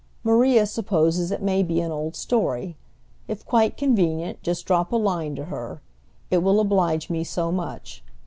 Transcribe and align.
Maria 0.23 0.65
supposes 0.65 1.29
it 1.29 1.43
may 1.43 1.61
be 1.61 1.79
an 1.79 1.91
old 1.91 2.15
story. 2.15 2.75
If 3.27 3.45
quite 3.45 3.77
convenient, 3.77 4.41
just 4.41 4.65
drop 4.65 4.91
a 4.91 4.95
line 4.97 5.35
to 5.35 5.45
her; 5.45 5.79
it 6.31 6.39
will 6.39 6.59
oblige 6.59 7.11
me 7.11 7.23
much. 7.53 8.03